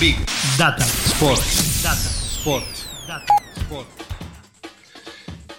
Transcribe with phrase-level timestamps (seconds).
[0.00, 0.16] Big
[0.56, 1.82] Data Sports.
[1.82, 2.86] Data Sports.
[3.08, 3.88] Data Sports.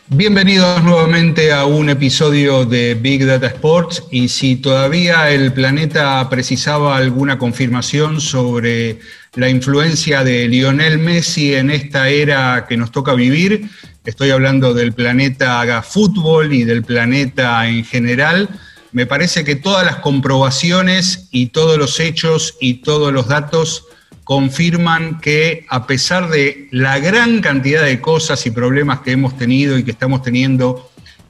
[0.07, 6.95] Bienvenidos nuevamente a un episodio de Big Data Sports y si todavía el planeta precisaba
[6.95, 8.99] alguna confirmación sobre
[9.35, 13.69] la influencia de Lionel Messi en esta era que nos toca vivir,
[14.05, 18.47] estoy hablando del planeta fútbol y del planeta en general,
[18.93, 23.88] me parece que todas las comprobaciones y todos los hechos y todos los datos
[24.29, 29.75] confirman que a pesar de la gran cantidad de cosas y problemas que hemos tenido
[29.75, 30.87] y que estamos teniendo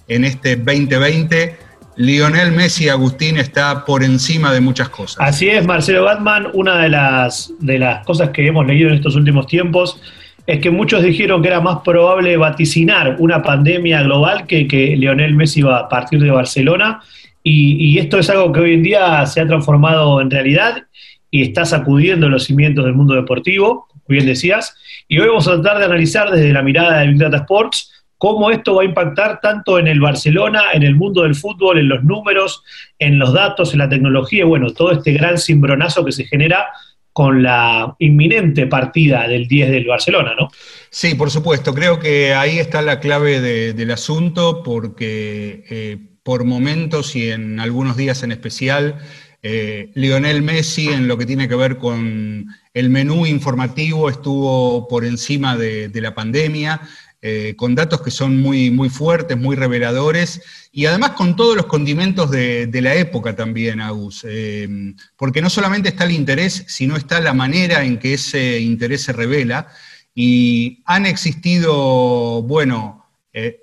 [0.10, 1.56] en este 2020,
[1.96, 5.16] Lionel Messi Agustín está por encima de muchas cosas.
[5.26, 9.16] Así es, Marcelo Batman, una de las, de las cosas que hemos leído en estos
[9.16, 10.02] últimos tiempos
[10.46, 15.36] es que muchos dijeron que era más probable vaticinar una pandemia global que que Lionel
[15.36, 17.00] Messi iba a partir de Barcelona.
[17.44, 20.84] Y, y, esto es algo que hoy en día se ha transformado en realidad
[21.32, 24.76] y está sacudiendo los cimientos del mundo deportivo, como bien decías.
[25.08, 28.52] Y hoy vamos a tratar de analizar desde la mirada de Big Data Sports cómo
[28.52, 32.04] esto va a impactar tanto en el Barcelona, en el mundo del fútbol, en los
[32.04, 32.64] números,
[33.00, 36.68] en los datos, en la tecnología, y bueno, todo este gran cimbronazo que se genera
[37.14, 40.50] con la inminente partida del 10 del Barcelona, ¿no?
[40.90, 41.74] Sí, por supuesto.
[41.74, 47.60] Creo que ahí está la clave de, del asunto, porque eh, por momentos y en
[47.60, 49.00] algunos días en especial,
[49.42, 55.06] eh, Lionel Messi en lo que tiene que ver con el menú informativo estuvo por
[55.06, 56.82] encima de, la pandemia.
[57.22, 61.66] Eh, con datos que son muy, muy fuertes, muy reveladores, y además con todos los
[61.66, 67.20] condimentos de, la época también, Agus, eh, porque no solamente está el interés, sino está
[67.20, 69.68] la manera en que ese interés se revela,
[70.16, 73.06] y han existido, bueno,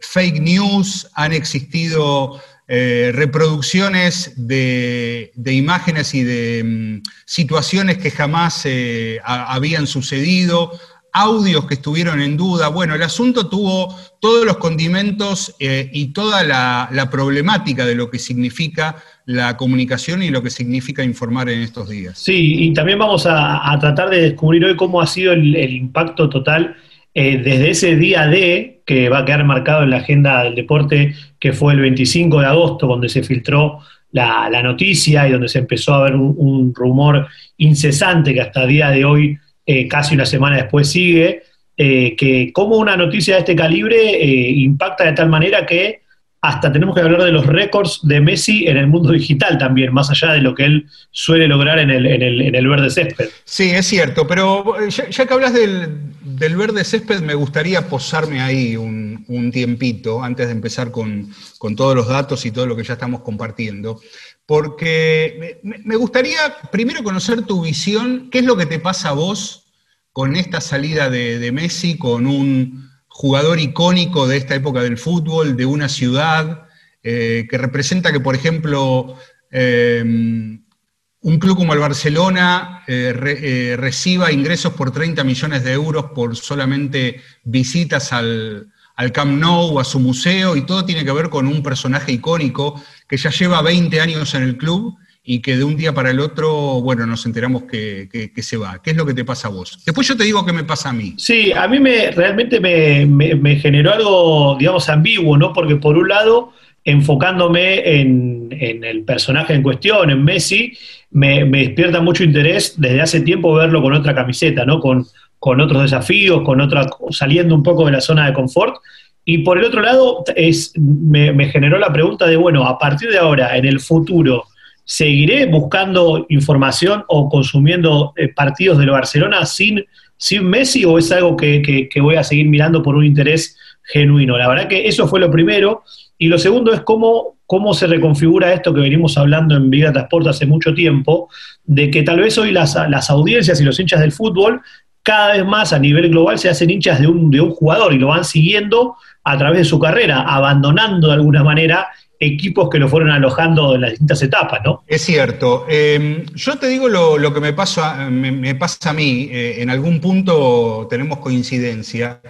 [0.02, 9.20] fake news, han existido eh, reproducciones de, imágenes y de um, situaciones que jamás eh,
[9.24, 10.72] habían sucedido,
[11.12, 12.66] audios que estuvieron en duda.
[12.66, 18.18] Bueno, el asunto tuvo todos los condimentos eh, y toda la, problemática de lo que
[18.18, 18.96] significa
[19.26, 22.18] la comunicación y lo que significa informar en estos días.
[22.18, 26.76] Sí, y también vamos a, tratar de descubrir hoy cómo ha sido el impacto total
[27.18, 31.14] eh, desde ese día D, que va a quedar marcado en la agenda del deporte,
[31.40, 33.78] que fue el 25 de agosto, donde se filtró
[34.12, 38.90] la, noticia y donde se empezó a ver un, rumor incesante que hasta el día
[38.90, 41.44] de hoy eh, casi una semana después sigue,
[41.78, 46.02] eh, que como una noticia de este calibre impacta de tal manera que
[46.48, 50.10] hasta tenemos que hablar de los récords de Messi en el mundo digital también, más
[50.10, 53.28] allá de lo que él suele lograr en el, en el, en el verde césped.
[53.44, 55.88] Sí, es cierto, pero ya, ya que hablas del,
[56.22, 61.74] del, verde césped, me gustaría posarme ahí un, un tiempito antes de empezar con, con,
[61.74, 64.00] todos los datos y todo lo que ya estamos compartiendo,
[64.46, 66.38] porque me, me gustaría
[66.70, 69.64] primero conocer tu visión, qué es lo que te pasa a vos
[70.12, 72.85] con esta salida de, de Messi, con un
[73.16, 76.68] jugador icónico de esta época del fútbol, de una ciudad,
[77.02, 79.16] eh, que representa que, por ejemplo,
[79.50, 86.10] eh, un club como el Barcelona eh, re, reciba ingresos por 30 millones de euros
[86.14, 91.30] por solamente visitas al, al Camp Nou, a su museo, y todo tiene que ver
[91.30, 94.94] con un personaje icónico que ya lleva 20 años en el club
[95.28, 98.80] y que de un día para el otro, bueno, nos enteramos que, que, se va.
[98.80, 99.82] ¿Qué es lo que te pasa a vos?
[99.84, 101.14] Después yo te digo qué me pasa a mí.
[101.18, 105.52] Sí, a mí me, realmente me, me, me generó algo, digamos, ambiguo, ¿no?
[105.52, 106.52] Porque por un lado,
[106.84, 110.74] enfocándome en, en el personaje en cuestión, en Messi,
[111.10, 114.78] me, me, despierta mucho interés desde hace tiempo verlo con otra camiseta, ¿no?
[114.78, 115.06] Con,
[115.40, 118.76] con otros desafíos, con otra, saliendo un poco de la zona de confort.
[119.24, 123.18] Y por el otro lado, es, me generó la pregunta de, bueno, a partir de
[123.18, 124.44] ahora, en el futuro,
[124.88, 129.84] ¿Seguiré buscando información o consumiendo eh, partidos del Barcelona sin,
[130.16, 131.60] sin Messi o es algo que,
[131.90, 134.38] que, voy a seguir mirando por un interés genuino?
[134.38, 135.82] La verdad que eso fue lo primero.
[136.18, 140.28] Y lo segundo es cómo, cómo se reconfigura esto que venimos hablando en Vida Transport
[140.28, 141.30] hace mucho tiempo,
[141.64, 144.62] de que tal vez hoy las, las audiencias y los hinchas del fútbol
[145.02, 147.98] cada vez más a nivel global se hacen hinchas de un, de un jugador y
[147.98, 151.88] lo van siguiendo a través de su carrera, abandonando de alguna manera
[152.18, 154.82] equipos que lo fueron alojando en las distintas etapas, ¿no?
[154.86, 155.66] Es cierto.
[155.68, 160.00] Em, yo te digo lo, que me, pasa, me, pasa a mí, eh, en algún
[160.00, 162.20] punto tenemos coincidencia,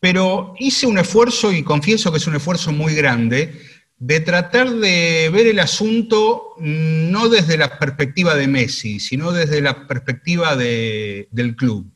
[0.00, 3.52] pero hice un esfuerzo, y confieso que es un esfuerzo muy grande,
[3.98, 9.86] de tratar de ver el asunto no desde la perspectiva de Messi, sino desde la
[9.86, 11.88] perspectiva del club.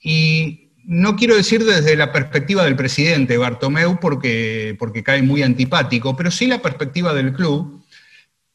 [0.00, 6.16] Y no quiero decir desde la perspectiva del presidente Bartomeu, porque, porque cae muy antipático,
[6.16, 7.84] pero sí la perspectiva del club,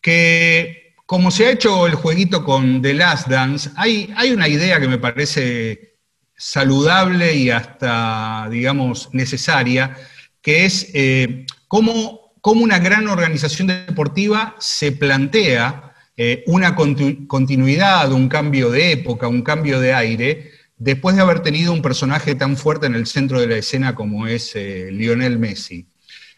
[0.01, 4.79] que como se ha hecho el jueguito con The Last Dance, hay, hay una idea
[4.79, 5.95] que me parece
[6.35, 9.95] saludable y hasta, digamos, necesaria,
[10.41, 18.69] que es eh, cómo, una gran organización deportiva se plantea eh, una continuidad, un cambio
[18.69, 22.95] de época, un cambio de aire, después de haber tenido un personaje tan fuerte en
[22.95, 25.87] el centro de la escena como es eh, Lionel Messi.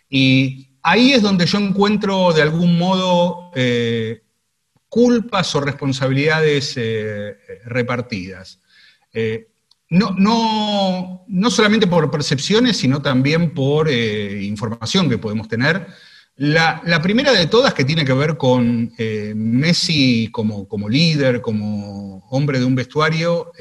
[0.09, 4.23] Y ahí es donde yo encuentro de algún modo eh,
[4.87, 8.59] culpas o responsabilidades eh, repartidas.
[9.91, 15.87] No, no, no, solamente por percepciones, sino también por información que podemos tener.
[16.35, 18.93] La, primera de todas que tiene que ver con
[19.35, 23.51] Messi como, como, líder, como hombre de un vestuario,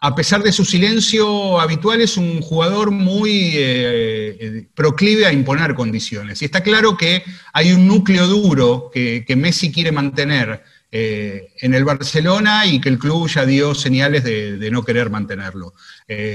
[0.00, 5.74] a pesar de su silencio habitual, es un jugador muy eh, eh, proclive a imponer
[5.74, 6.42] condiciones.
[6.42, 7.22] Y está claro que
[7.52, 12.98] hay un núcleo duro que, Messi quiere mantener eh, en el Barcelona y que el
[12.98, 15.74] club ya dio señales de, no querer mantenerlo.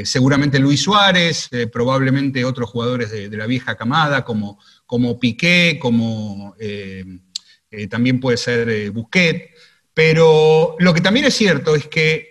[0.03, 6.55] seguramente Luis Suárez, probablemente otros jugadores de, la vieja camada, como, como Piqué, como
[7.89, 9.51] también puede ser Busquet.
[9.93, 12.28] Pero lo que también es cierto es que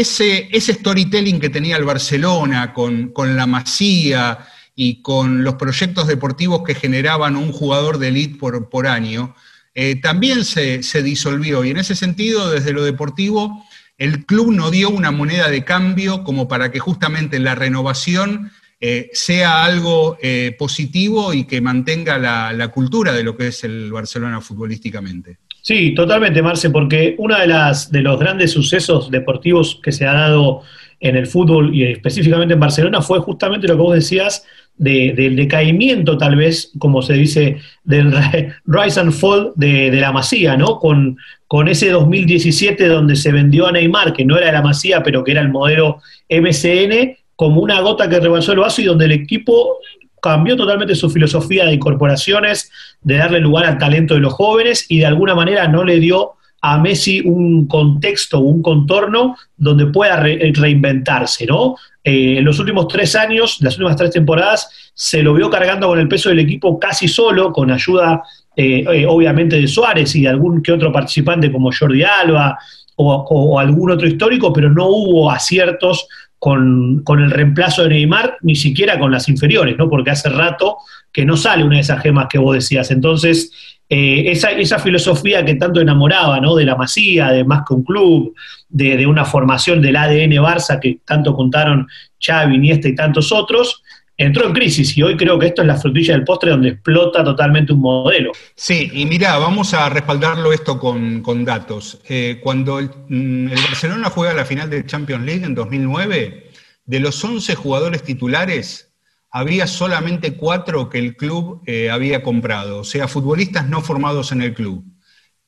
[0.00, 6.74] ese, storytelling que tenía el Barcelona con, la masía y con los proyectos deportivos que
[6.74, 9.34] generaban un jugador de elite por, año,
[9.74, 11.64] eh, también se, disolvió.
[11.64, 13.64] Y en ese sentido, desde lo deportivo,
[13.96, 18.50] el club no dio una moneda de cambio como para que justamente la renovación
[18.80, 23.92] eh, sea algo eh, positivo y que mantenga la cultura de lo que es el
[23.92, 25.38] Barcelona futbolísticamente.
[25.64, 30.12] Sí, totalmente, Marce, porque uno de, las, de los grandes sucesos deportivos que se ha
[30.12, 30.60] dado
[31.00, 34.44] en el fútbol y específicamente en Barcelona fue justamente lo que vos decías
[34.76, 38.12] del decaimiento, tal vez, como se dice, del
[38.66, 40.78] rise and fall de, la Masía, ¿no?
[40.78, 41.16] Con,
[41.46, 45.30] con ese 2017 donde se vendió a Neymar, que no era la Masía, pero que
[45.30, 49.78] era el modelo MCN, como una gota que rebasó el vaso y donde el equipo
[50.24, 52.72] cambió totalmente su filosofía de incorporaciones,
[53.02, 56.32] de darle lugar al talento de los jóvenes y de alguna manera no le dio
[56.62, 61.76] a Messi un contexto, un contorno donde pueda reinventarse, ¿no?
[62.02, 65.98] Eh, en los últimos tres años, las últimas tres temporadas, se lo vio cargando con
[65.98, 68.22] el peso del equipo casi solo, con ayuda
[68.56, 72.56] eh, eh, obviamente de Suárez y de algún que otro participante como Jordi Alba
[72.96, 76.06] o algún otro histórico, pero no hubo aciertos
[76.44, 79.88] con, el reemplazo de Neymar, ni siquiera con las inferiores, ¿no?
[79.88, 80.76] Porque hace rato
[81.10, 82.90] que no sale una de esas gemas que vos decías.
[82.90, 83.50] Entonces,
[83.88, 86.54] eh, esa, esa, filosofía que tanto enamoraba, ¿no?
[86.54, 88.34] De la masía, de más que un club,
[88.68, 91.88] de, una formación del ADN Barça que tanto contaron
[92.20, 93.82] Xavi, Iniesta y tantos otros,
[94.16, 97.24] entró en crisis y hoy creo que esto es la frutilla del postre donde explota
[97.24, 98.32] totalmente un modelo.
[98.54, 102.00] Sí, y mira, vamos a respaldarlo esto con, datos.
[102.08, 106.43] Eh, cuando mm, el, Barcelona juega la final de Champions League en 2009,
[106.84, 108.90] de los 11 jugadores titulares,
[109.30, 114.42] había solamente cuatro que el club eh, había comprado, o sea, futbolistas no formados en
[114.42, 114.84] el club.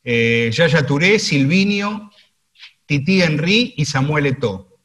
[0.03, 2.11] Eh, Yaya Touré, Silvinio,
[2.87, 4.79] Titi Henry y Samuel Eto'o.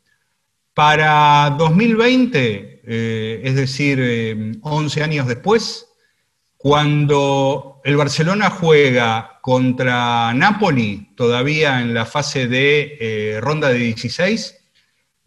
[0.73, 5.87] Para 2020 eh, es decir, 11 eh, años después,
[6.57, 14.60] cuando el Barcelona juega contra Napoli, todavía en la fase de ronda de 16,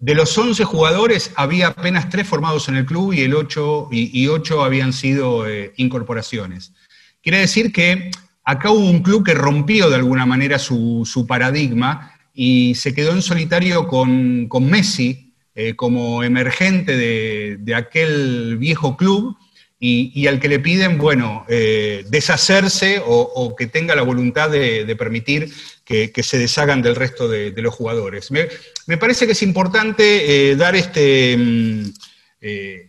[0.04, 4.26] de los 11 jugadores había apenas 3 formados en el club y, el 8, y,
[4.28, 5.46] 8 habían sido
[5.76, 6.74] incorporaciones.
[7.22, 8.10] Quiere decir que
[8.44, 13.22] acá hubo un club que rompió de alguna manera su, paradigma y se quedó en
[13.22, 19.38] solitario con, con Messi, eh, como emergente de, aquel viejo club
[19.86, 25.52] y, al que le piden, bueno, eh, deshacerse o, que tenga la voluntad de, permitir
[25.84, 28.30] que, se deshagan del resto de, los jugadores.
[28.30, 31.84] Me, parece que es importante eh, dar este, mm,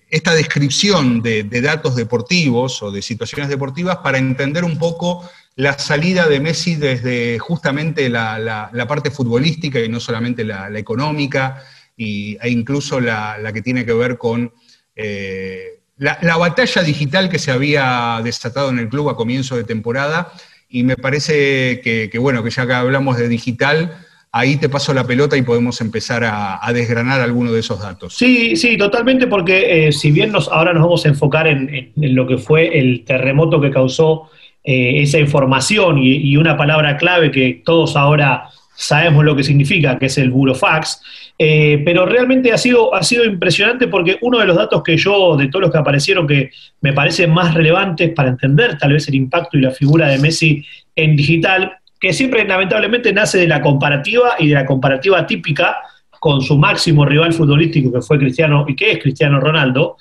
[0.09, 6.29] esta descripción de, datos deportivos o de situaciones deportivas para entender un poco la salida
[6.29, 11.61] de Messi desde justamente la, parte futbolística y no solamente la, económica,
[11.97, 14.53] y, e incluso la, que tiene que ver con
[14.95, 20.31] eh, la, batalla digital que se había desatado en el club a comienzo de temporada
[20.69, 23.97] y me parece que, bueno, que ya que hablamos de digital,
[24.31, 28.15] ahí te paso la pelota y podemos empezar a, desgranar algunos de esos datos.
[28.15, 32.27] Sí, sí, totalmente, porque eh, si bien nos, ahora nos vamos a enfocar en, lo
[32.27, 34.29] que fue el terremoto que causó
[34.63, 40.07] eh, esa información y, una palabra clave que todos ahora sabemos lo que significa, que
[40.07, 41.01] es el burofax,
[41.38, 45.36] eh, pero realmente ha sido, ha sido impresionante porque uno de los datos que yo,
[45.36, 46.51] de todos los que aparecieron, que
[46.82, 50.65] me parecen más relevantes para entender tal vez el impacto y la figura de Messi
[50.96, 55.77] en digital, que siempre lamentablemente nace de la comparativa y de la comparativa típica
[56.20, 59.98] con su máximo rival futbolístico que fue Cristiano y que es Cristiano Ronaldo.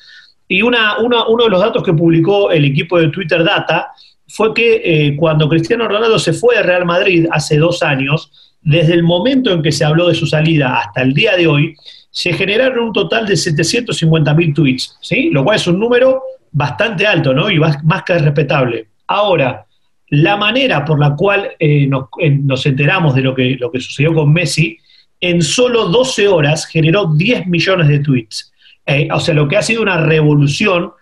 [0.47, 3.89] Y una, uno de los datos que publicó el equipo de Twitter Data
[4.29, 8.95] fue que eh, cuando Cristiano Ronaldo se fue de Real Madrid hace dos años, desde
[8.95, 11.77] el momento en que se habló de su salida hasta el día de hoy,
[12.11, 15.31] se generaron un total de 750.000 tweets, ¿sí?
[15.31, 17.51] lo cual es un número bastante alto ¿no?
[17.51, 18.87] y más, que respetable.
[19.07, 19.67] Ahora,
[20.09, 24.33] la manera por la cual eh, nos, enteramos de lo que, lo que sucedió con
[24.33, 24.79] Messi,
[25.21, 28.53] en solo 12 horas generó 10 millones de tweets.
[28.87, 30.93] Eh, o sea, lo que ha sido una revolución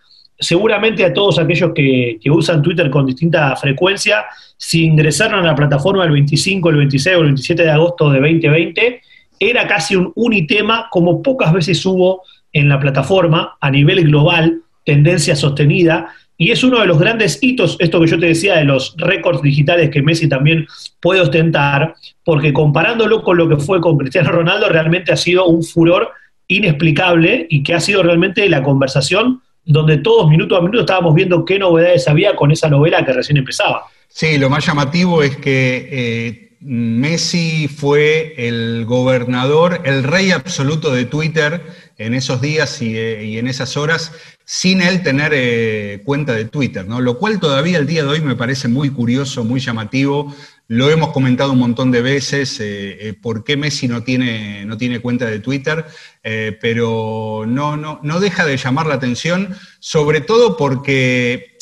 [0.42, 4.24] seguramente a todos aquellos que, usan Twitter con distinta frecuencia,
[4.56, 8.20] si ingresaron a la plataforma el 25, el 26 o el 27 de agosto de
[8.20, 9.00] 2020,
[9.38, 12.22] era casi un unitema como pocas veces hubo
[12.52, 17.76] en la plataforma a nivel global, tendencia sostenida, y es uno de los grandes hitos,
[17.78, 20.66] esto que yo te decía de los récords digitales que Messi también
[21.00, 21.94] puede ostentar,
[22.24, 26.10] porque comparándolo con lo que fue con Cristiano Ronaldo, realmente ha sido un furor
[26.48, 31.44] inexplicable y que ha sido realmente la conversación donde todos minuto a minuto estábamos viendo
[31.44, 33.84] qué novedades había con esa novela que recién empezaba.
[34.08, 41.06] Sí, lo más llamativo es que eh, Messi fue el gobernador, el rey absoluto de
[41.06, 41.62] Twitter
[41.96, 44.12] en esos días y, eh, en esas horas,
[44.44, 47.00] sin él tener eh, cuenta de Twitter, ¿no?
[47.00, 50.34] Lo cual todavía el día de hoy me parece muy curioso, muy llamativo.
[50.68, 54.76] Lo hemos comentado un montón de veces, eh, eh, por qué Messi no tiene, no
[54.78, 55.84] tiene cuenta de Twitter,
[56.22, 61.58] eh, pero no, no, no, deja de llamar la atención, sobre todo porque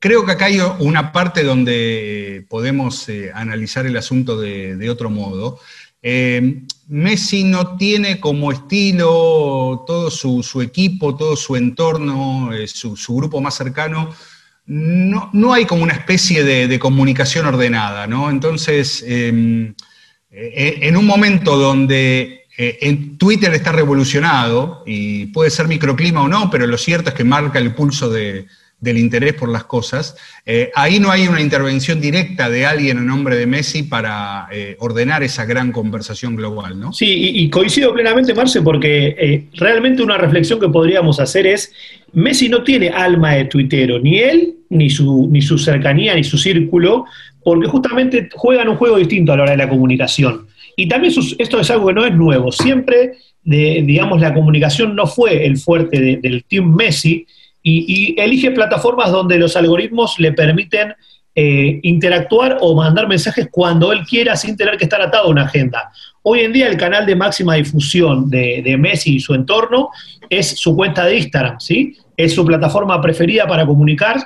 [0.00, 5.60] creo que acá hay una parte donde podemos analizar el asunto de, otro modo.
[6.88, 13.54] Messi no tiene como estilo todo su, equipo, todo su entorno, su, su grupo más
[13.54, 14.12] cercano,
[14.66, 18.30] no, no, hay como una especie de, comunicación ordenada, ¿no?
[18.30, 19.74] Entonces, em,
[20.30, 26.28] eh, en un momento donde eh, en Twitter está revolucionado, y puede ser microclima o
[26.28, 28.46] no, pero lo cierto es que marca el pulso de,
[28.78, 30.16] del interés por las cosas.
[30.44, 34.76] Eh, ahí no hay una intervención directa de alguien en nombre de Messi para eh,
[34.80, 36.92] ordenar esa gran conversación global, ¿no?
[36.92, 41.72] Sí, y, coincido plenamente, Marce, porque eh, realmente una reflexión que podríamos hacer es,
[42.12, 46.36] Messi no tiene alma de tuitero, ni él, ni su, ni su cercanía, ni su
[46.36, 47.06] círculo,
[47.42, 50.46] porque justamente juegan un juego distinto a la hora de la comunicación.
[50.76, 55.06] Y también esto es algo que no es nuevo, siempre, de, digamos, la comunicación no
[55.06, 57.26] fue el fuerte del Team Messi,
[57.68, 60.94] y, elige plataformas donde los algoritmos le permiten
[61.34, 65.42] eh, interactuar o mandar mensajes cuando él quiera sin tener que estar atado a una
[65.42, 65.90] agenda.
[66.22, 69.90] Hoy en día el canal de máxima difusión de, Messi y su entorno
[70.30, 71.96] es su cuenta de Instagram, ¿sí?
[72.16, 74.16] Es su plataforma preferida para comunicar,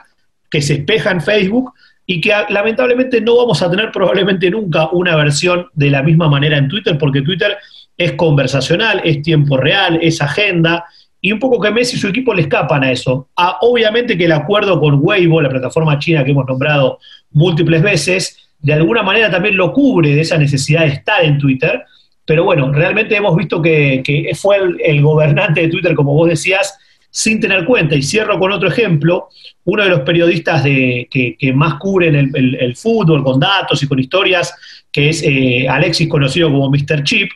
[0.51, 1.73] que se espeja en Facebook
[2.07, 6.59] y que lamentablemente no vamos a tener probablemente nunca una versión de la misma manera
[6.59, 7.57] en Twitter, porque Twitter
[7.97, 10.85] es conversacional, es tiempo real, es agenda,
[11.21, 13.29] y un poco que Messi y su equipo le escapan a eso.
[13.61, 16.99] obviamente que el acuerdo con Weibo, la plataforma china que hemos nombrado
[17.33, 21.83] múltiples veces, de alguna manera también lo cubre de esa necesidad de estar en Twitter.
[22.25, 26.79] Pero bueno, realmente hemos visto que, fue el, gobernante de Twitter, como vos decías,
[27.11, 27.97] sin tener cuenta.
[27.97, 29.29] Y cierro con otro ejemplo.
[29.65, 34.55] Uno de los periodistas de, que, más cubren el, fútbol con datos y con historias,
[34.93, 37.03] que es eh, Alexis, conocido como Mr.
[37.03, 37.31] Chip,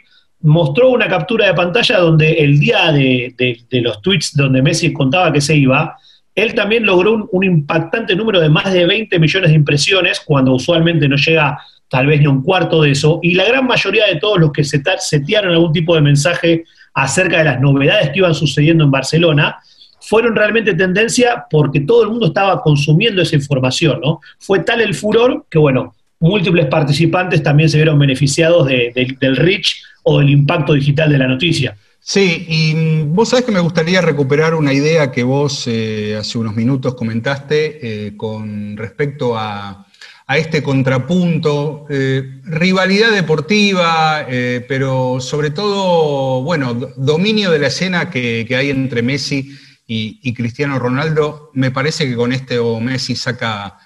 [0.45, 3.35] mostró una captura de pantalla donde el día de,
[3.83, 5.97] los tweets donde Messi contaba que se iba,
[6.35, 11.09] él también logró un, impactante número de más de 20 millones de impresiones, cuando usualmente
[11.09, 11.59] no llega
[11.89, 14.65] tal vez ni un cuarto de eso, y la gran mayoría de todos los que
[14.65, 19.57] setearon algún tipo de mensaje acerca de las novedades que iban sucediendo en Barcelona,
[20.01, 24.21] fueron realmente tendencia porque todo el mundo estaba consumiendo esa información, ¿no?
[24.39, 30.21] Fue tal el furor que, bueno, múltiples participantes también se vieron beneficiados del reach o
[30.21, 31.77] del impacto digital de la noticia.
[32.07, 36.55] Sí, y vos sabés que me gustaría recuperar una idea que vos eh, hace unos
[36.55, 39.87] minutos comentaste eh, con respecto a,
[40.29, 44.27] este contrapunto, eh, rivalidad deportiva,
[44.67, 49.55] pero sobre todo, bueno, dominio de la escena que, hay entre Messi
[49.87, 53.79] y, Cristiano Ronaldo, me parece que con este o Messi saca,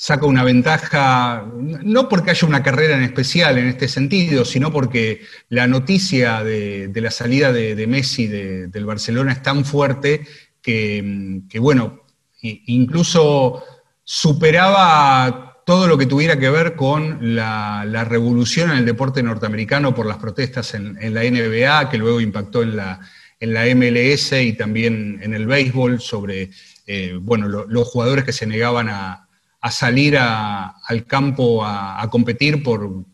[0.00, 5.20] saca una ventaja, no porque haya una carrera en especial en este sentido, sino porque
[5.50, 10.26] la noticia de, la salida de, Messi del Barcelona es tan fuerte
[10.62, 12.06] que, bueno,
[12.40, 13.62] incluso
[14.02, 20.06] superaba todo lo que tuviera que ver con la, revolución en el deporte norteamericano por
[20.06, 23.00] las protestas en, la NBA, que luego impactó en la,
[23.38, 26.52] en la MLS y también en el béisbol sobre
[26.86, 29.26] eh, bueno, los jugadores que se negaban a,
[29.68, 33.04] salir al campo a, competir por,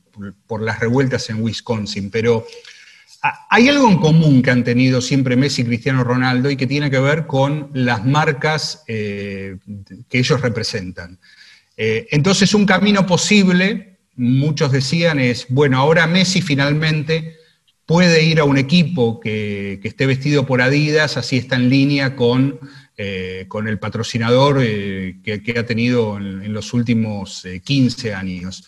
[0.60, 2.10] las revueltas en Wisconsin.
[2.10, 2.46] Pero
[3.50, 6.90] hay algo en común que han tenido siempre Messi y Cristiano Ronaldo y que tiene
[6.90, 9.56] que ver con las marcas eh,
[10.08, 11.18] que ellos representan.
[11.76, 17.36] Eh, entonces, un camino posible, muchos decían, es, bueno, ahora Messi finalmente
[17.86, 22.58] puede ir a un equipo que, esté vestido por Adidas, así está en línea con,
[22.96, 28.64] eh, con el patrocinador eh, que, ha tenido en, los últimos 15 años.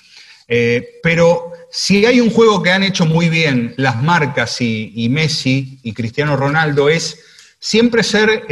[1.02, 5.92] pero si hay un juego que han hecho muy bien las marcas y, Messi y
[5.92, 7.18] Cristiano Ronaldo es
[7.58, 8.46] siempre ser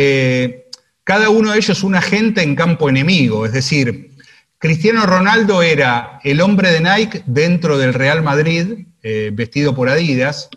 [1.05, 4.17] cada uno de ellos un agente en campo enemigo, es decir,
[4.59, 10.49] Cristiano Ronaldo era el hombre de Nike dentro del Real Madrid, eh, vestido por Adidas,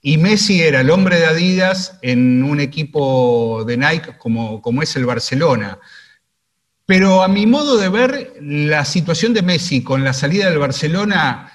[0.00, 4.94] y Messi era el hombre de Adidas en un equipo de Nike como, como es
[4.96, 5.78] el Barcelona.
[6.86, 11.52] Pero a mi modo de ver, la situación de Messi con la salida del Barcelona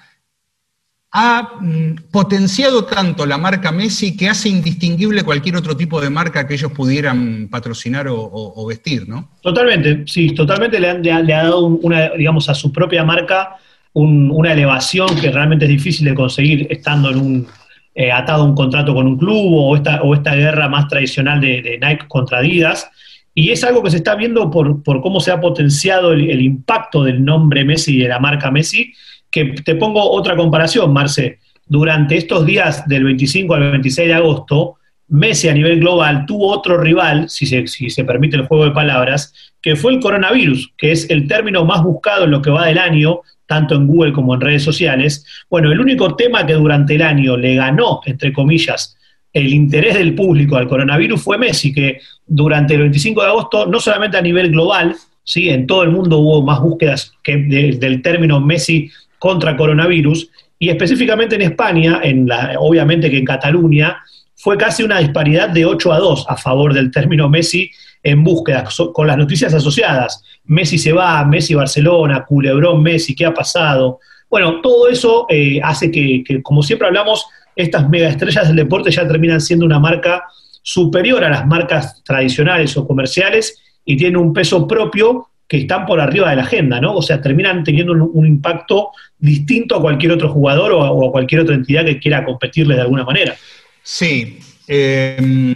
[1.16, 6.46] ha mm, potenciado tanto la marca Messi que hace indistinguible cualquier otro tipo de marca
[6.46, 9.30] que ellos pudieran patrocinar o, vestir, ¿no?
[9.42, 13.58] Totalmente, sí, totalmente le, ha, dado una, digamos, a su propia marca
[13.96, 17.48] una elevación que realmente es difícil de conseguir estando en un,
[17.96, 21.80] eh, atado un contrato con un club o esta, o esta guerra más tradicional de,
[21.82, 22.90] Nike contra Adidas.
[23.36, 27.04] Y es algo que se está viendo por, cómo se ha potenciado el, el impacto
[27.04, 28.94] del nombre Messi y de la marca Messi
[29.34, 31.40] que te pongo otra comparación, Marce.
[31.66, 34.76] Durante estos días del 25 al 26 de agosto,
[35.08, 38.72] Messi a nivel global tuvo otro rival, si se, si se permite el juego de
[38.72, 42.68] palabras, que fue el coronavirus, que es el término más buscado en lo que va
[42.68, 43.22] del año,
[43.54, 45.24] tanto en Google como en redes sociales.
[45.48, 48.98] Bueno, el único tema que durante el año le ganó, entre comillas,
[49.32, 53.80] el interés del público al coronavirus fue Messi, que durante el 25 de agosto, no
[53.80, 55.50] solamente a nivel global, ¿sí?
[55.50, 58.90] en todo el mundo hubo más búsquedas que del término Messi
[59.20, 63.98] contra coronavirus, y específicamente en España, en la, obviamente que en Cataluña,
[64.36, 67.70] fue casi una disparidad de 8 a 2 a favor del término Messi
[68.04, 70.24] en búsqueda, con las noticias asociadas.
[70.44, 74.00] Messi se va, Messi Barcelona, Culebrón Messi, ¿qué ha pasado?
[74.30, 79.40] Bueno, todo eso eh, hace que, como siempre hablamos, estas megaestrellas del deporte ya terminan
[79.40, 80.24] siendo una marca
[80.62, 86.00] superior a las marcas tradicionales o comerciales y tienen un peso propio que están por
[86.00, 86.96] arriba de la agenda, ¿no?
[86.96, 88.90] O sea, terminan teniendo un, impacto
[89.20, 93.04] distinto a cualquier otro jugador o a, cualquier otra entidad que quiera competirle de alguna
[93.04, 93.36] manera.
[93.84, 94.40] Sí.
[94.68, 95.56] Eh,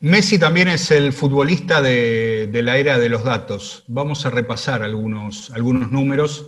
[0.00, 3.82] Messi también es el futbolista de, la era de los datos.
[3.88, 6.46] Vamos a repasar algunos, algunos números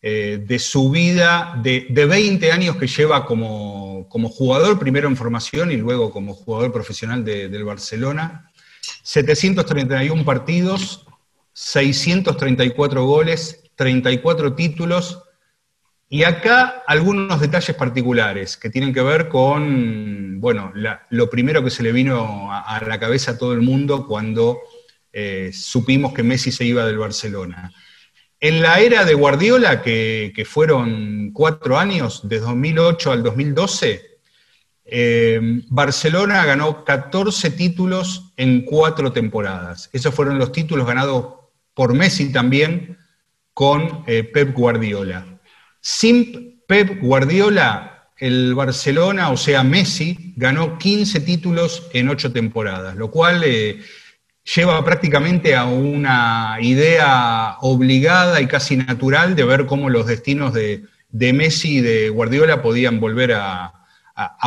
[0.00, 5.76] eh, de su vida, de, 20 años que lleva como, jugador, primero en formación y
[5.76, 8.50] luego como jugador profesional del Barcelona.
[9.02, 11.06] 731 partidos,
[11.52, 15.22] 634 goles, 34 títulos,
[16.08, 20.72] y acá algunos detalles particulares que tienen que ver con, bueno,
[21.10, 24.60] lo primero que se le vino a, la cabeza a todo el mundo cuando
[25.12, 27.72] eh, supimos que Messi se iba del Barcelona.
[28.38, 34.18] En la era de Guardiola, que, fueron cuatro años, de 2008 al 2012,
[34.84, 39.90] eh, Barcelona ganó 14 títulos en cuatro temporadas.
[39.92, 41.34] Esos fueron los títulos ganados
[41.74, 42.96] por Messi también
[43.52, 45.35] con eh, Pep Guardiola.
[45.88, 53.12] Sin Pep Guardiola, el Barcelona, o sea, Messi, ganó 15 títulos en 8 temporadas, lo
[53.12, 53.78] cual eh,
[54.56, 60.82] lleva prácticamente a una idea obligada y casi natural de ver cómo los destinos de,
[61.12, 63.72] Messi y de Guardiola podían volver a,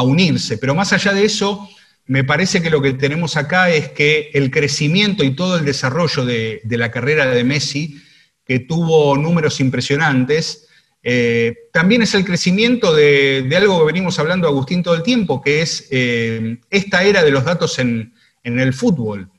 [0.03, 0.57] unirse.
[0.57, 1.69] Pero más allá de eso,
[2.05, 6.25] me parece que lo que tenemos acá es que el crecimiento y todo el desarrollo
[6.25, 8.03] de, la carrera de Messi,
[8.43, 10.65] que tuvo números impresionantes,
[11.01, 15.61] eh, también es el crecimiento de, algo que venimos hablando, Agustín, todo el tiempo, que
[15.61, 19.29] es eh, esta era de los datos en, el fútbol.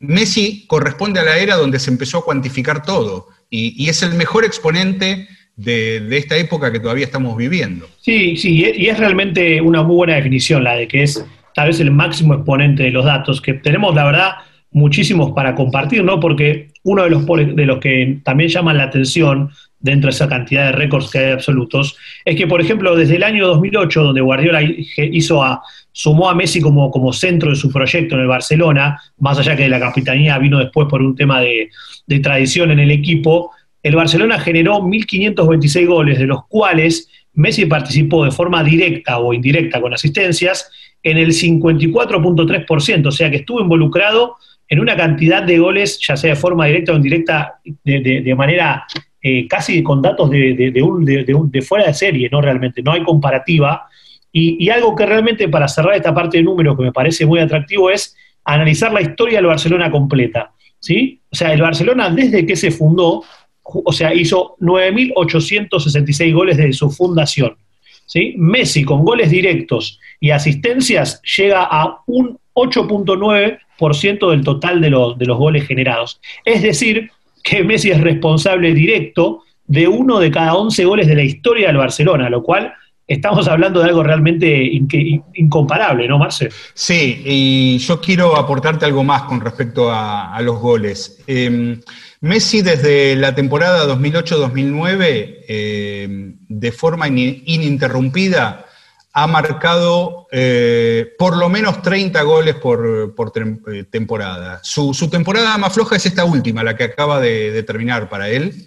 [0.00, 4.44] Messi corresponde a la era donde se empezó a cuantificar todo y, es el mejor
[4.44, 7.88] exponente de, esta época que todavía estamos viviendo.
[8.02, 11.80] Sí, sí, y es realmente una muy buena definición la de que es tal vez
[11.80, 14.32] el máximo exponente de los datos, que tenemos, la verdad,
[14.72, 16.20] muchísimos para compartir, ¿no?
[16.20, 20.66] Porque uno de los, de los que también llaman la atención dentro de esa cantidad
[20.66, 24.60] de récords que hay absolutos, es que, por ejemplo, desde el año 2008, donde Guardiola
[24.62, 25.62] hizo a,
[25.92, 29.68] sumó a Messi como, como centro de su proyecto en el Barcelona, más allá que
[29.68, 31.70] la capitanía vino después por un tema de,
[32.06, 38.24] de tradición en el equipo, el Barcelona generó 1.526 goles, de los cuales Messi participó
[38.24, 40.70] de forma directa o indirecta con asistencias
[41.02, 44.36] en el 54.3%, o sea que estuvo involucrado
[44.70, 48.86] en una cantidad de goles, ya sea de forma directa o indirecta, de, manera
[49.20, 52.40] eh, casi con datos de, fuera de serie, ¿no?
[52.40, 53.88] Realmente, no hay comparativa.
[54.32, 57.40] Y, y, algo que realmente, para cerrar esta parte de números que me parece muy
[57.40, 60.52] atractivo, es analizar la historia del Barcelona completa.
[60.78, 61.20] ¿sí?
[61.30, 63.24] O sea, el Barcelona, desde que se fundó,
[63.62, 67.56] o sea, hizo 9.866 goles desde su fundación.
[68.06, 68.34] ¿sí?
[68.36, 73.58] Messi, con goles directos y asistencias, llega a un 8.9%
[74.30, 76.20] del total de los, de los goles generados.
[76.44, 77.10] Es decir,
[77.42, 81.76] que Messi es responsable directo de uno de cada 11 goles de la historia del
[81.76, 82.72] Barcelona, lo cual
[83.06, 84.62] estamos hablando de algo realmente
[85.34, 86.48] incomparable, ¿no, Marce?
[86.74, 91.22] Sí, y yo quiero aportarte algo más con respecto a, los goles.
[91.26, 91.80] Em,
[92.20, 98.66] Messi desde la temporada 2008-2009, em, de forma ininterrumpida,
[99.12, 103.12] ha marcado eh, por lo menos 30 goles por,
[103.72, 104.60] eh, temporada.
[104.62, 108.66] Su, temporada más floja es esta última, la que acaba de, terminar para él,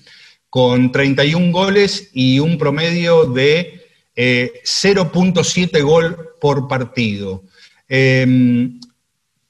[0.49, 3.81] con 31 goles y un promedio de
[4.15, 7.43] 0.7 eh, gol por partido.
[7.87, 8.79] Em,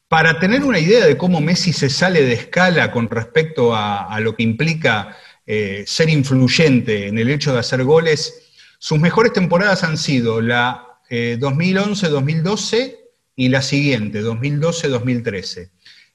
[0.08, 4.36] para tener una idea de cómo Messi se sale de escala con respecto a, lo
[4.36, 8.43] que implica ser influyente en el hecho de hacer goles,
[8.84, 13.00] sus mejores temporadas han sido la 2011-2012 eh,
[13.34, 15.70] y la siguiente, 2012-2013.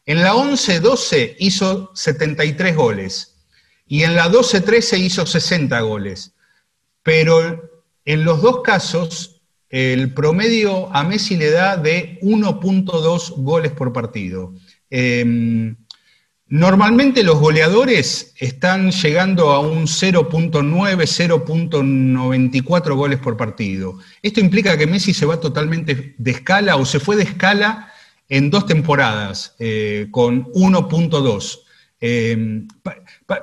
[0.04, 3.38] En la 11-12 hizo 73 goles
[3.87, 6.35] y en la 12-13 hizo 60 goles.
[7.02, 7.70] Pero
[8.04, 14.52] en los dos casos, el promedio a Messi le da de 1.2 goles por partido.
[14.90, 15.74] Em,
[16.51, 23.99] Normalmente los goleadores están llegando a un 0.9, 0.94 goles por partido.
[24.23, 27.93] Esto implica que Messi se va totalmente de escala o se fue de escala
[28.31, 31.59] en dos temporadas eh, con 1.2.
[32.01, 32.63] Eh,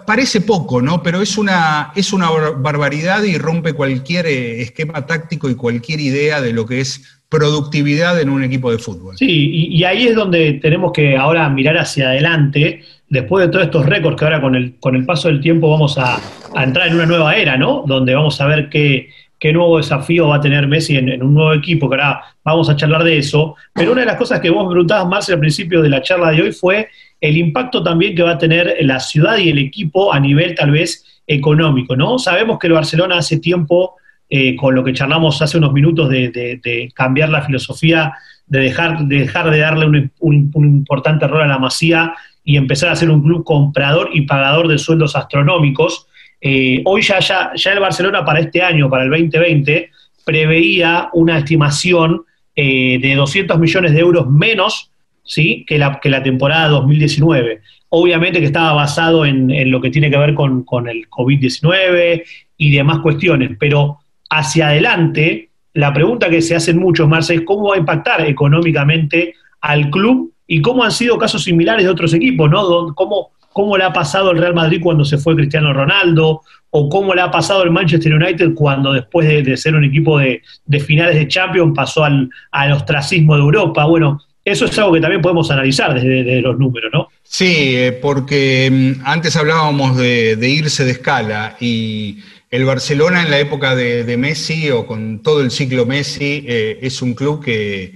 [0.06, 1.04] parece poco, ¿no?
[1.04, 6.42] Pero es una, es una barbaridad y rompe cualquier eh, esquema táctico y cualquier idea
[6.42, 9.18] de lo que es productividad en un equipo de fútbol.
[9.18, 13.86] Sí, y, ahí es donde tenemos que ahora mirar hacia adelante, después de todos estos
[13.86, 16.20] récords que ahora con el, con el paso del tiempo vamos a,
[16.62, 17.84] entrar en una nueva era, ¿no?
[17.86, 21.54] Donde vamos a ver qué, qué nuevo desafío va a tener Messi en, un nuevo
[21.54, 23.56] equipo, que ahora vamos a charlar de eso.
[23.74, 26.42] Pero una de las cosas que vos preguntabas, más al principio de la charla de
[26.42, 26.88] hoy fue
[27.22, 30.72] el impacto también que va a tener la ciudad y el equipo a nivel tal
[30.72, 32.20] vez económico, ¿no?
[32.20, 33.96] Sabemos que el Barcelona hace tiempo
[34.30, 38.14] eh, con lo que charlamos hace unos minutos de, cambiar la filosofía,
[38.48, 42.14] de dejar de, dejar de darle un, importante rol a la masía
[42.46, 46.08] y empezar a ser un club comprador y pagador de sueldos astronómicos.
[46.40, 49.90] Eh, hoy ya, ya, ya, el Barcelona para este año, para el 2020,
[50.24, 52.24] preveía una estimación
[52.56, 54.92] eh, de 200 millones de euros menos
[55.24, 55.66] ¿sí?
[55.68, 57.62] que, la, que la temporada 2019.
[57.90, 62.24] Obviamente que estaba basado en, lo que tiene que ver con, con el COVID-19
[62.58, 67.70] y demás cuestiones, pero hacia adelante, la pregunta que se hacen muchos, Marce, es cómo
[67.70, 72.50] va a impactar económicamente al club y cómo han sido casos similares de otros equipos,
[72.50, 72.94] ¿no?
[72.96, 77.16] ¿Cómo, cómo le ha pasado el Real Madrid cuando se fue Cristiano Ronaldo, o cómo
[77.16, 80.42] le ha pasado el Manchester United cuando después de, ser un equipo de,
[80.86, 82.30] finales de Champions pasó al,
[82.74, 83.86] ostracismo de Europa.
[83.86, 87.08] Bueno, eso es algo que también podemos analizar desde, los números, ¿no?
[87.24, 92.20] Sí, eh, porque mm, antes hablábamos de, de irse de escala y
[92.52, 97.02] el Barcelona en la época de, Messi o con todo el ciclo Messi eh, es
[97.02, 97.96] un club que,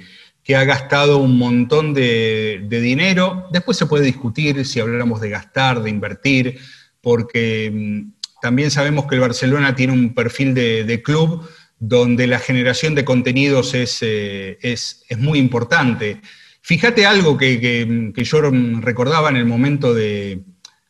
[0.55, 3.47] ha gastado un montón de, dinero.
[3.51, 6.59] Después se puede discutir si hablamos de gastar, de invertir,
[7.01, 11.47] porque mm, también sabemos que el Barcelona tiene un perfil de, club
[11.79, 16.21] donde la generación de contenidos es, eh, es, muy importante.
[16.61, 18.41] Fíjate algo que yo
[18.81, 20.43] recordaba en el momento de,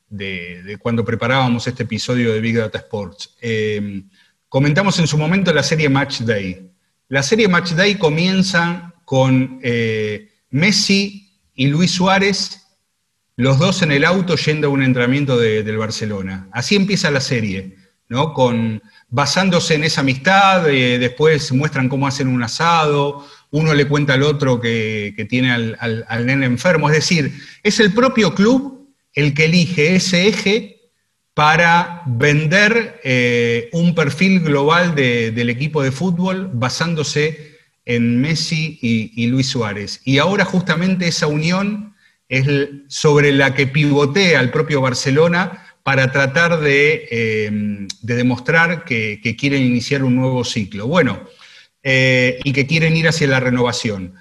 [0.09, 3.35] de, cuando preparábamos este episodio de Big Data Sports.
[3.41, 4.03] Eh,
[4.47, 6.69] comentamos en su momento la serie Match Day.
[7.07, 12.67] La serie Match Day comienza con eh, Messi y Luis Suárez,
[13.37, 16.47] los dos en el auto yendo a un entrenamiento del Barcelona.
[16.51, 17.75] Así empieza la serie,
[18.07, 18.35] ¿no?
[18.35, 24.13] Con, basándose en esa amistad, eh, después muestran cómo hacen un asado, uno le cuenta
[24.13, 26.87] al otro que, tiene al, nene enfermo.
[26.87, 30.91] Es decir, es el propio club el que elige ese eje
[31.33, 37.57] para vender eh, un perfil global del equipo de fútbol basándose
[37.89, 39.99] en Messi y, Luis Suárez.
[40.05, 41.95] Y ahora justamente esa unión
[42.29, 42.45] es
[42.87, 50.03] sobre la que pivotea el propio Barcelona para tratar de, eh, demostrar que, quieren iniciar
[50.03, 50.85] un nuevo ciclo.
[50.85, 51.19] Bueno,
[51.81, 54.13] eh, y que quieren ir hacia la renovación.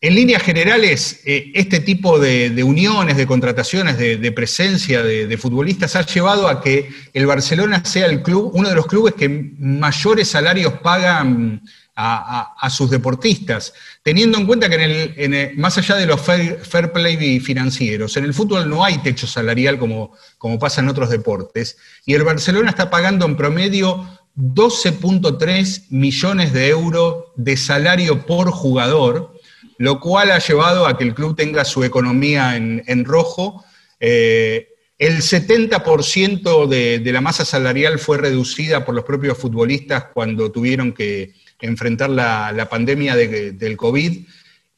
[0.00, 6.06] En líneas generales, eh, este tipo de, uniones, de contrataciones, de, presencia de, futbolistas ha
[6.06, 10.74] llevado a que el Barcelona sea el club, uno de los clubes que mayores salarios
[10.84, 11.62] pagan
[11.96, 14.76] a, sus deportistas, teniendo en cuenta que
[15.16, 19.26] en el, más allá de los fair, play financieros, en el fútbol no hay techo
[19.26, 24.06] salarial como, como pasa en otros deportes, y el Barcelona está pagando en promedio
[24.36, 29.36] 12.3 millones de euros de salario por jugador,
[29.78, 33.64] lo cual ha llevado a que el club tenga su economía en, rojo.
[33.98, 40.50] Eh, el 70% de, de, la masa salarial fue reducida por los propios futbolistas cuando
[40.52, 44.26] tuvieron que enfrentar la, pandemia del COVID.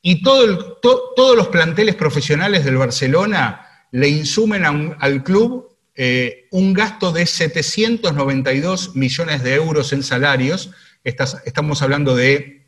[0.03, 7.13] Y todo todos los planteles profesionales del Barcelona le insumen al club eh, un gasto
[7.13, 10.71] de 792 millones de euros en salarios.
[11.05, 12.60] estamos hablando de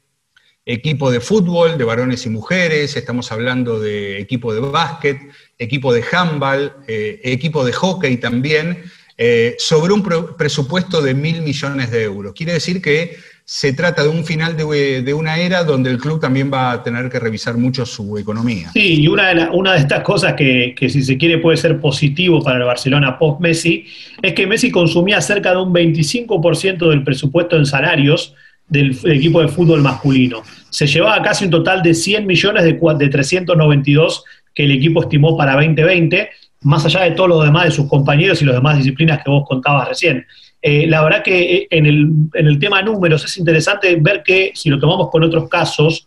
[0.64, 5.18] equipo de fútbol, de varones y mujeres, estamos hablando de equipo de básquet,
[5.58, 8.82] equipo de handball, eh, equipo de hockey también,
[9.18, 10.02] eh, sobre un
[10.36, 12.32] presupuesto de mil millones de euros.
[12.34, 16.50] Quiere decir que se trata de un final de, una era donde el club también
[16.52, 18.70] va a tener que revisar mucho su economía.
[18.72, 22.42] Sí, y una de, de estas cosas que, que, si se quiere puede ser positivo
[22.42, 23.84] para el Barcelona post-Messi,
[24.22, 28.34] es que Messi consumía cerca de un 25% del presupuesto en salarios,
[28.68, 30.42] del, equipo de fútbol masculino.
[30.70, 35.36] Se llevaba casi un total de 100 millones de, de 392 que el equipo estimó
[35.36, 36.30] para 2020,
[36.62, 39.44] más allá de todo lo demás de sus compañeros y las demás disciplinas que vos
[39.46, 40.26] contabas recién.
[40.60, 44.52] Eh, la verdad que eh, en el, en el tema números es interesante ver que
[44.54, 46.06] si lo tomamos con otros casos,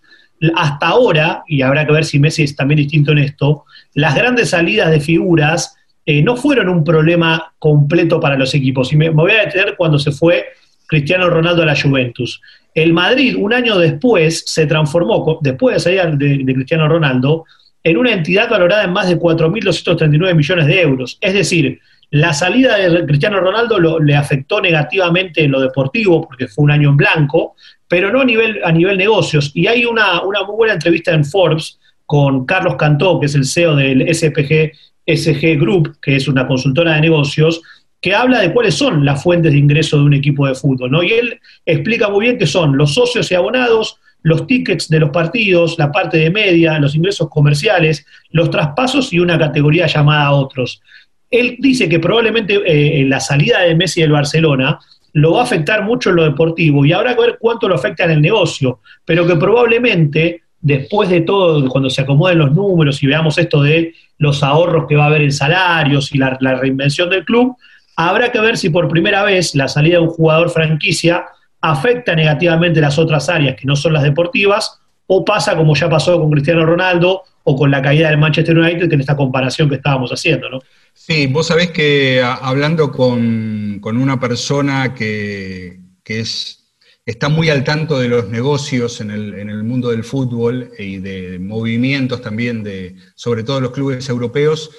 [0.56, 4.50] hasta ahora, y habrá que ver si Messi es también distinto en esto, las grandes
[4.50, 8.91] salidas de figuras eh, no fueron un problema completo para los equipos.
[8.94, 10.46] Y me, me voy a detener cuando se fue
[10.88, 12.41] Cristiano Ronaldo a la Juventus.
[12.74, 17.45] El Madrid, un año después, se transformó, después de salir de, de Cristiano Ronaldo,
[17.84, 21.17] en una entidad valorada en más de 4.239 millones de euros.
[21.21, 26.63] Es decir, la salida de Cristiano Ronaldo le afectó negativamente en lo deportivo, porque fue
[26.63, 27.56] un año en blanco,
[27.88, 29.52] pero no a nivel, a nivel negocios.
[29.54, 33.45] Y hay una, una muy buena entrevista en Forbes con Carlos Cantó, que es el
[33.45, 34.71] CEO del SPG
[35.06, 37.62] SG Group, que es una consultora de negocios,
[38.06, 41.02] que habla de cuáles son las fuentes de ingreso de un equipo de fútbol, ¿no?
[41.02, 45.10] Y él explica muy bien qué son los socios y abonados, los tickets de los
[45.10, 50.84] partidos, la parte de media, los ingresos comerciales, los traspasos y una categoría llamada otros.
[51.32, 54.78] Él dice que probablemente eh, la salida de Messi del Barcelona
[55.13, 58.04] lo va a afectar mucho en lo deportivo y habrá que ver cuánto lo afecta
[58.04, 63.08] en el negocio, pero que probablemente después de todo, cuando se acomoden los números y
[63.08, 67.26] veamos esto de los ahorros que va a haber en salarios y la reinvención del
[67.26, 67.58] club,
[67.95, 71.25] Habrá que ver si por primera vez la salida de un jugador franquicia
[71.62, 76.19] afecta negativamente las otras áreas que no son las deportivas o pasa como ya pasó
[76.19, 79.75] con Cristiano Ronaldo o con la caída del Manchester United, que en esta comparación que
[79.75, 80.60] estábamos haciendo, ¿no?
[80.93, 86.73] Sí, vos sabés que hablando con, una persona que, es,
[87.05, 90.97] está muy al tanto de los negocios en el, en el, mundo del fútbol y
[90.97, 94.71] de movimientos también, de, sobre todo los clubes europeos,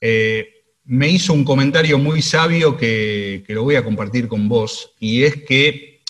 [0.00, 0.53] eh,
[0.84, 5.36] me hizo un comentario muy sabio que, lo voy a compartir con vos, y es
[5.36, 6.02] que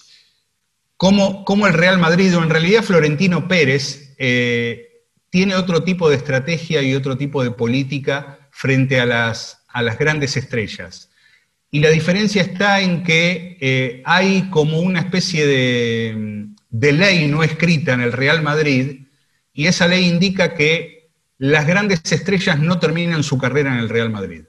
[0.97, 6.83] como, el Real Madrid, o en realidad Florentino Pérez, eh, tiene otro tipo de estrategia
[6.83, 11.11] y otro tipo de política frente a las, a las grandes estrellas.
[11.71, 17.43] Y la diferencia está en que eh, hay como una especie de, de ley no
[17.43, 19.03] escrita en el Real Madrid,
[19.53, 24.11] y esa ley indica que las grandes estrellas no terminan su carrera en el Real
[24.11, 24.45] Madrid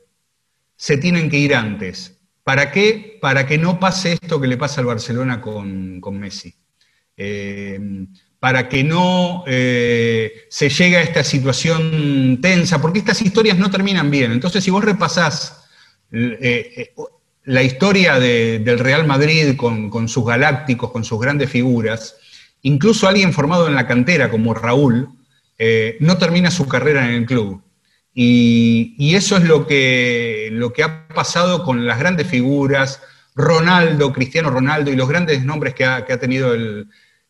[0.75, 2.15] se tienen que ir antes.
[2.45, 3.17] ¿Para qué?
[3.21, 6.53] Para que no pase esto que le pasa al Barcelona con, Messi.
[7.17, 7.79] Eh,
[8.39, 14.11] para que no eh, se llegue a esta situación tensa, porque estas historias no terminan
[14.11, 14.31] bien.
[14.31, 15.65] Entonces, si vos repasás
[16.11, 16.93] eh,
[17.45, 22.15] la historia del Real Madrid con, con, sus galácticos, con sus grandes figuras,
[22.61, 25.09] incluso alguien formado en la cantera como Raúl,
[25.99, 27.64] no termina su carrera en el club.
[28.17, 33.01] Y, eso es lo que, lo que ha pasado con las grandes figuras,
[33.35, 36.87] Ronaldo, Cristiano Ronaldo y los grandes nombres que ha, tenido el,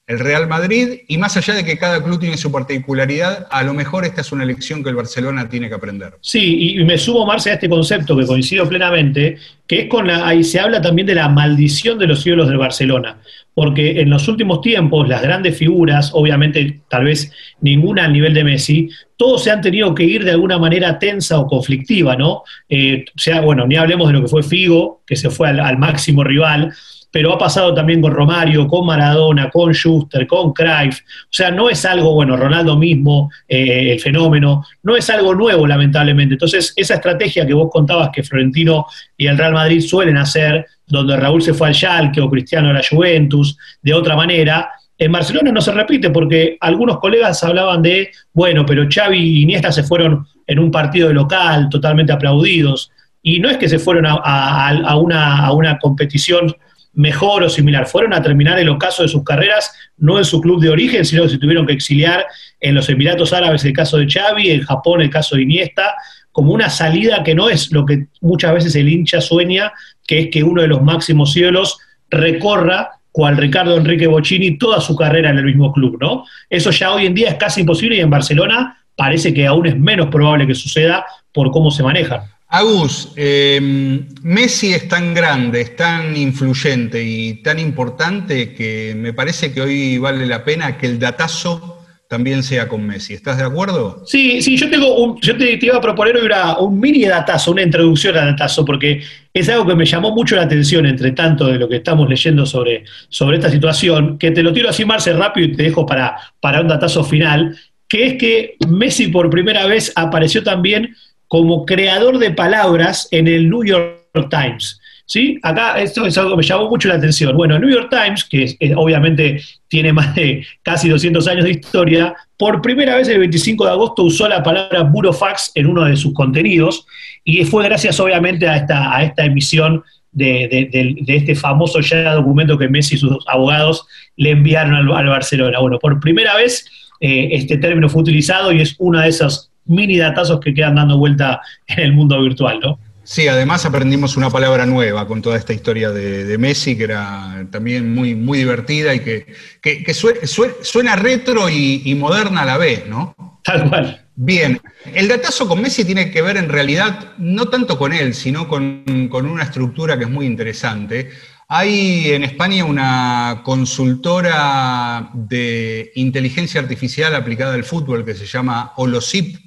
[0.07, 3.73] el Real Madrid, y más allá de que cada club tiene su particularidad, a lo
[3.73, 6.13] mejor esta es una lección que el Barcelona tiene que aprender.
[6.21, 10.27] Sí, y me sumo, Marce, a este concepto que coincido plenamente, que es con la,
[10.27, 13.17] ahí se habla también de la maldición de los cielos del Barcelona,
[13.55, 18.43] porque en los últimos tiempos las grandes figuras, obviamente tal vez ninguna al nivel de
[18.43, 22.43] Messi, todos se han tenido que ir de alguna manera tensa o conflictiva, ¿no?
[22.69, 25.77] Eh, o sea, bueno, ni hablemos de lo que fue Figo, que se fue al
[25.79, 26.73] máximo rival,
[27.15, 30.99] pero ha pasado también con Romario, con Maradona, con Schuster, con Cruyff.
[30.99, 35.65] O sea, no es algo, bueno, Ronaldo mismo, eh, el fenómeno, no es algo nuevo,
[35.65, 36.33] lamentablemente.
[36.33, 41.15] Entonces, esa estrategia que vos contabas que Florentino y el Real Madrid suelen hacer, donde
[41.15, 45.53] Raúl se fue al Schalke o Cristiano a la Juventus, de otra manera, en Barcelona
[45.53, 50.27] no se repite porque algunos colegas hablaban de, bueno, pero Xavi y Iniesta se fueron
[50.45, 55.45] en un partido de local, totalmente aplaudidos, y no es que se fueron a, una,
[55.45, 56.53] a una competición
[56.95, 57.85] mejor o similar.
[57.87, 61.23] Fueron a terminar el ocaso de sus carreras, no en su club de origen, sino
[61.23, 62.25] que se tuvieron que exiliar
[62.59, 65.95] en los Emiratos Árabes, el caso de Xavi, en Japón, el caso de Iniesta,
[66.31, 69.71] como una salida que no es lo que muchas veces el hincha sueña,
[70.05, 71.77] que es que uno de los máximos cielos
[72.09, 76.25] recorra, cual Ricardo Enrique Bocini, toda su carrera en el mismo club, ¿no?
[76.49, 79.77] Eso ya hoy en día es casi imposible y en Barcelona parece que aún es
[79.77, 82.21] menos probable que suceda por cómo se manejan.
[82.47, 89.51] Agus, em, Messi es tan grande, es tan influyente y tan importante que me parece
[89.51, 91.75] que hoy vale la pena que el datazo
[92.07, 93.13] también sea con Messi.
[93.13, 94.03] ¿Estás de acuerdo?
[94.05, 96.29] Sí, sí, yo tengo un, yo te, iba a proponer hoy
[96.59, 99.01] un mini datazo, una introducción a datazo, porque
[99.33, 102.45] es algo que me llamó mucho la atención entre tanto de lo que estamos leyendo
[102.45, 106.15] sobre, sobre esta situación, que te lo tiro así, Marce, rápido y te dejo para,
[106.39, 110.95] para un datazo final, que es que Messi por primera vez apareció también
[111.27, 114.79] como creador de palabras en el New York Times.
[115.07, 115.37] ¿Sí?
[115.43, 117.37] Acá esto es algo que me llamó mucho la atención.
[117.37, 122.15] Bueno, el New York Times, que obviamente tiene más de casi 200 años de historia,
[122.37, 126.13] por primera vez el 25 de agosto usó la palabra burofax en uno de sus
[126.13, 126.87] contenidos
[127.23, 129.83] y fue gracias obviamente a esta, a esta emisión
[130.15, 130.69] de,
[131.07, 133.85] este famoso ya documento que Messi y sus abogados
[134.15, 135.59] le enviaron al, Barcelona.
[135.59, 136.65] Bueno, por primera vez
[136.99, 140.97] eh, este término fue utilizado y es una de esas mini datazos que quedan dando
[140.97, 142.79] vuelta en el mundo virtual, ¿no?
[143.05, 147.93] Sí, además aprendimos una palabra nueva con toda esta historia de, Messi, que era también
[147.93, 153.15] muy, muy divertida y que, suena retro y, moderna a la vez, ¿no?
[153.43, 154.01] Tal cual.
[154.15, 154.59] Bien,
[154.95, 159.07] el datazo con Messi tiene que ver en realidad no tanto con él, sino con,
[159.11, 161.11] con una estructura que es muy interesante.
[161.47, 169.44] Hay en España una consultora de inteligencia artificial aplicada al fútbol que se llama Holosip,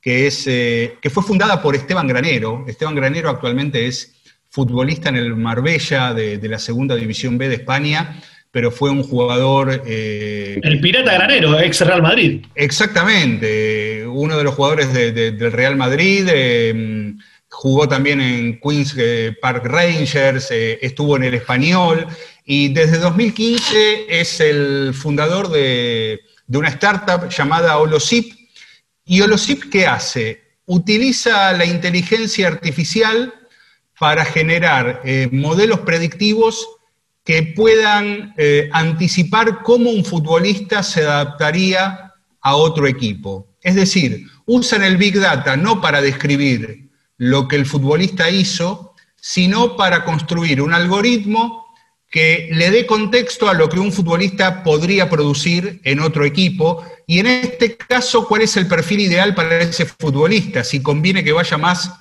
[0.00, 2.64] que, es, eh, que fue fundada por Esteban Granero.
[2.66, 4.14] Esteban Granero actualmente es
[4.48, 9.82] futbolista en el Marbella de, la Segunda División B de España, pero fue un jugador...
[9.86, 12.44] Eh, el Pirata Granero, ex Real Madrid.
[12.54, 16.26] Exactamente, uno de los jugadores del Real Madrid.
[16.32, 17.14] Eh,
[17.48, 18.96] jugó también en Queens
[19.40, 22.06] Park Rangers, estuvo en el Español
[22.44, 28.39] y desde 2015 es el fundador de, de una startup llamada Holosip,
[29.10, 30.40] ¿Y Holosip qué hace?
[30.66, 33.34] Utiliza la inteligencia artificial
[33.98, 36.64] para generar eh, modelos predictivos
[37.24, 43.48] que puedan eh, anticipar cómo un futbolista se adaptaría a otro equipo.
[43.62, 49.76] Es decir, usan el Big Data no para describir lo que el futbolista hizo, sino
[49.76, 51.59] para construir un algoritmo
[52.10, 56.84] que le dé contexto a lo que un futbolista podría producir en otro equipo.
[57.06, 60.64] Y en este caso, ¿cuál es el perfil ideal para ese futbolista?
[60.64, 61.92] Si conviene que vaya más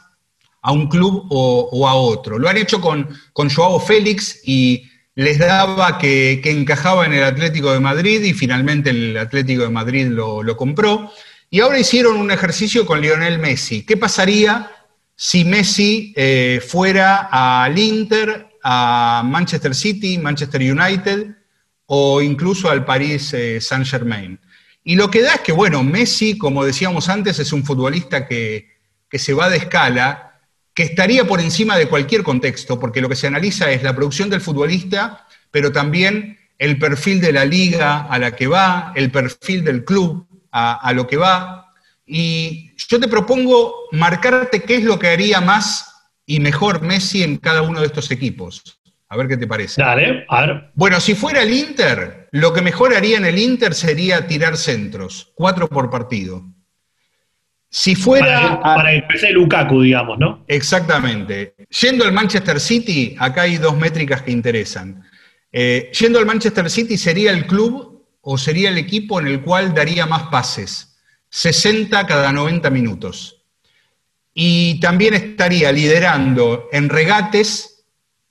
[0.62, 2.39] a un club o, a otro.
[2.39, 7.72] Lo han hecho con, con Joao Félix y les daba que, encajaba en el Atlético
[7.72, 11.12] de Madrid y finalmente el Atlético de Madrid lo, compró.
[11.52, 13.86] Y ahora hicieron un ejercicio con Lionel Messi.
[13.86, 14.72] ¿Qué pasaría
[15.15, 21.36] si Messi eh, fuera al Inter a Manchester City, Manchester United
[21.86, 24.39] o incluso al Paris eh, Saint-Germain.
[24.84, 28.69] Y lo que da es que, bueno, Messi, como decíamos antes, es un futbolista que,
[29.10, 30.39] que se va de escala,
[30.74, 34.30] que estaría por encima de cualquier contexto, porque lo que se analiza es la producción
[34.30, 39.64] del futbolista, pero también el perfil de la liga a la que va, el perfil
[39.64, 41.74] del club a lo que va.
[42.05, 45.89] Y yo te propongo marcarte qué es lo que haría más
[46.30, 48.80] y mejor Messi en cada uno de estos equipos.
[49.07, 49.82] A ver qué te parece.
[49.82, 50.71] Dale, a ver.
[50.75, 55.32] Bueno, si fuera el Inter, lo que mejor haría en el Inter sería tirar centros,
[55.34, 56.45] cuatro por partido.
[57.71, 58.61] Si fuera.
[58.61, 60.45] Para, el, para Lukaku, digamos, ¿no?
[60.47, 61.55] Exactamente.
[61.82, 65.03] Yendo al Manchester City, acá hay dos métricas que interesan.
[65.51, 69.73] Eh, yendo al Manchester City sería el club o sería el equipo en el cual
[69.73, 70.99] daría más pases,
[71.30, 73.39] 60 cada 90 minutos.
[74.34, 77.84] Y también estaría liderando en regates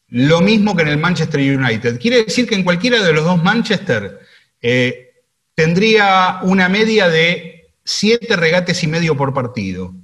[0.08, 2.00] lo mismo que en el Manchester United.
[2.00, 4.20] Quiere decir que en cualquiera de los dos Manchester
[4.62, 5.12] eh,
[5.54, 9.94] tendría una media de 7 regates y medio por partido.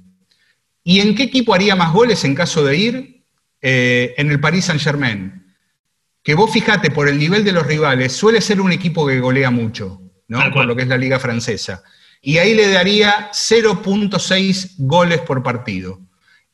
[0.83, 3.23] ¿Y en qué equipo haría más goles en caso de ir?
[3.61, 5.45] Eh, en el Paris Saint-Germain
[6.25, 9.51] que vos fijate por el nivel de los rivales, suele ser un equipo que golea
[9.51, 10.39] mucho, ¿no?
[10.51, 11.83] Por lo que es la liga francesa.
[12.25, 15.99] Y ahí le daría 0.6 goles por partido.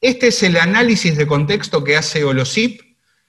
[0.01, 2.82] Este es el análisis de contexto que hace Olosip,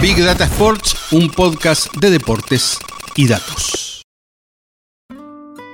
[0.00, 2.78] Big Data Sports, un podcast de deportes
[3.14, 3.93] y datos.